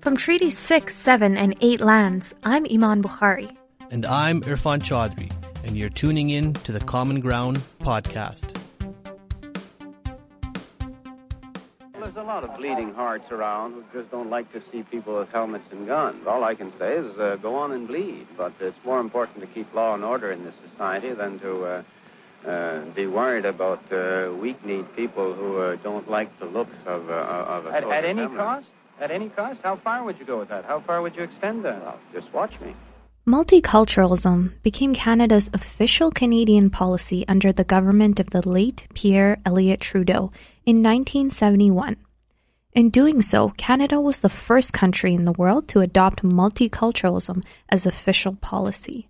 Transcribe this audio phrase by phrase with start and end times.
[0.00, 3.56] From Treaty 6, 7, and 8 lands, I'm Iman Bukhari.
[3.90, 5.32] And I'm Irfan Chaudhry,
[5.64, 8.56] and you're tuning in to the Common Ground podcast.
[11.94, 15.28] There's a lot of bleeding hearts around who just don't like to see people with
[15.30, 16.24] helmets and guns.
[16.26, 19.46] All I can say is uh, go on and bleed, but it's more important to
[19.48, 21.82] keep law and order in this society than to uh,
[22.46, 27.14] uh, be worried about uh, weak-kneed people who uh, don't like the looks of, uh,
[27.14, 28.38] of a At, at any helmet.
[28.38, 28.66] cost?
[29.00, 29.60] At any cost?
[29.62, 30.64] How far would you go with that?
[30.64, 31.80] How far would you extend that?
[31.82, 32.74] Well, just watch me.
[33.26, 40.30] Multiculturalism became Canada's official Canadian policy under the government of the late Pierre Elliott Trudeau
[40.64, 41.96] in 1971.
[42.72, 47.86] In doing so, Canada was the first country in the world to adopt multiculturalism as
[47.86, 49.08] official policy.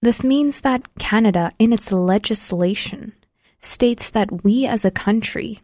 [0.00, 3.14] This means that Canada, in its legislation,
[3.60, 5.60] states that we as a country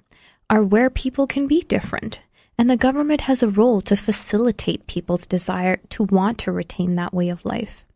[0.51, 2.21] are where people can be different,
[2.59, 7.15] and the government has a role to facilitate people's desire to want to retain that
[7.15, 7.87] way of life.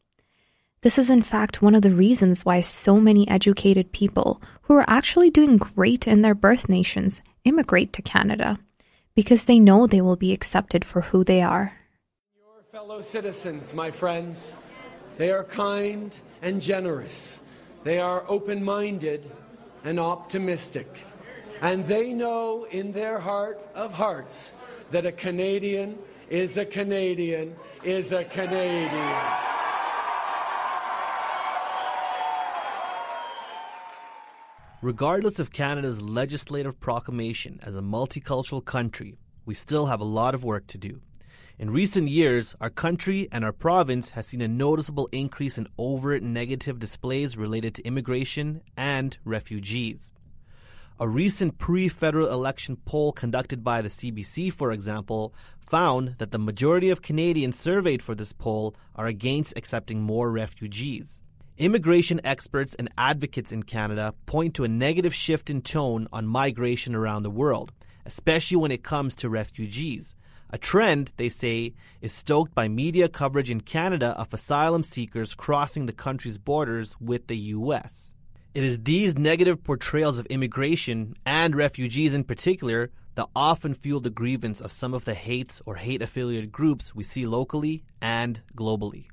[0.82, 4.88] This is, in fact, one of the reasons why so many educated people who are
[4.88, 8.60] actually doing great in their birth nations immigrate to Canada,
[9.16, 11.72] because they know they will be accepted for who they are.
[12.36, 14.54] Your fellow citizens, my friends,
[15.16, 17.40] they are kind and generous.
[17.84, 19.30] They are open minded
[19.84, 21.06] and optimistic.
[21.60, 24.52] And they know in their heart of hearts
[24.90, 25.98] that a Canadian
[26.30, 29.14] is a Canadian is a Canadian.
[34.80, 40.44] Regardless of Canada's legislative proclamation as a multicultural country, we still have a lot of
[40.44, 41.00] work to do.
[41.60, 46.22] In recent years, our country and our province has seen a noticeable increase in overt
[46.22, 50.12] negative displays related to immigration and refugees.
[51.00, 55.34] A recent pre federal election poll conducted by the CBC, for example,
[55.68, 61.20] found that the majority of Canadians surveyed for this poll are against accepting more refugees.
[61.56, 66.94] Immigration experts and advocates in Canada point to a negative shift in tone on migration
[66.94, 67.72] around the world,
[68.06, 70.14] especially when it comes to refugees.
[70.50, 75.86] A trend, they say, is stoked by media coverage in Canada of asylum seekers crossing
[75.86, 78.14] the country's borders with the U.S.
[78.54, 84.10] It is these negative portrayals of immigration and refugees in particular that often fuel the
[84.10, 89.08] grievance of some of the hate or hate affiliated groups we see locally and globally.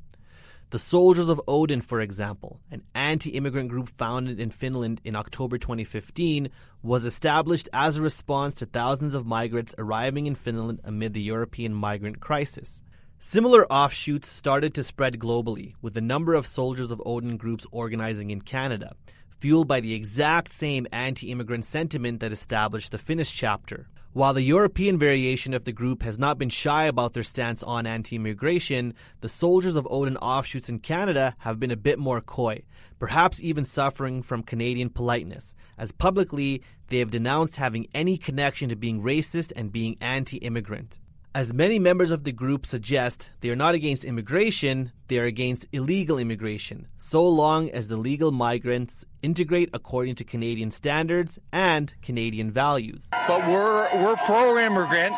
[0.71, 5.59] The Soldiers of Odin, for example, an anti immigrant group founded in Finland in October
[5.59, 6.49] 2015,
[6.81, 11.71] was established as a response to thousands of migrants arriving in Finland amid the European
[11.71, 12.81] migrant crisis.
[13.19, 18.31] Similar offshoots started to spread globally, with a number of Soldiers of Odin groups organizing
[18.31, 18.95] in Canada,
[19.37, 23.87] fueled by the exact same anti immigrant sentiment that established the Finnish chapter.
[24.15, 27.85] While the European variation of the group has not been shy about their stance on
[27.85, 32.63] anti immigration, the Soldiers of Odin offshoots in Canada have been a bit more coy,
[32.97, 38.77] perhaps even suffering from Canadian politeness, as publicly they have denounced having any connection to
[38.77, 40.97] being racist and being anti immigrant.
[41.35, 45.65] As many members of the group suggest, they are not against immigration, they are against
[45.73, 52.51] illegal immigration, so long as the legal migrants integrate according to Canadian standards and Canadian
[52.51, 53.09] values.
[53.27, 55.13] but we're we're pro-immigrant.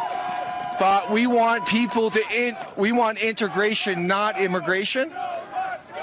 [0.80, 5.12] But we want people to in, we want integration, not immigration,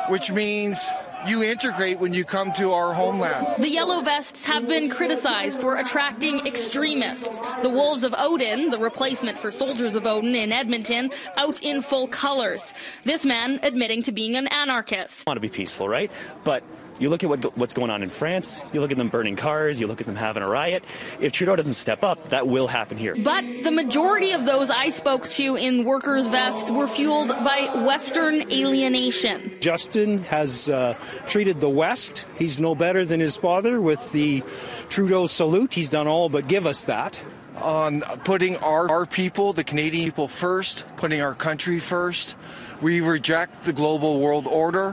[0.08, 0.78] which means
[1.27, 3.62] you integrate when you come to our homeland.
[3.62, 7.41] The Yellow Vests have been criticized for attracting extremists.
[7.62, 12.09] The Wolves of Odin, the replacement for Soldiers of Odin in Edmonton, out in full
[12.09, 12.75] colors.
[13.05, 15.27] This man admitting to being an anarchist.
[15.27, 16.11] want to be peaceful, right?
[16.45, 16.62] But
[16.99, 19.81] you look at what, what's going on in France, you look at them burning cars,
[19.81, 20.84] you look at them having a riot.
[21.21, 23.15] If Trudeau doesn't step up, that will happen here.
[23.16, 28.50] But the majority of those I spoke to in Workers' Vest were fueled by Western
[28.53, 29.53] alienation.
[29.60, 30.94] Justin has uh,
[31.27, 32.25] treated the West.
[32.38, 34.43] He's no better than his father with the
[34.88, 35.75] Trudeau salute.
[35.75, 37.21] He's done all but give us that.
[37.59, 42.35] On putting our, our people, the Canadian people first, putting our country first.
[42.82, 44.91] We reject the global world order.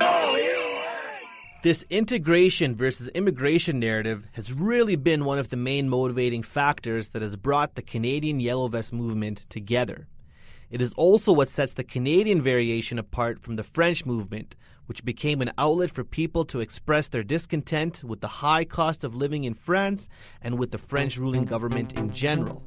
[1.64, 7.22] This integration versus immigration narrative has really been one of the main motivating factors that
[7.22, 10.08] has brought the Canadian Yellow Vest movement together.
[10.72, 14.56] It is also what sets the Canadian variation apart from the French movement,
[14.88, 19.14] which became an outlet for people to express their discontent with the high cost of
[19.14, 20.10] living in France
[20.42, 22.64] and with the French ruling government in general.